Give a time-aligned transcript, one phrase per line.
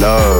[0.00, 0.35] love.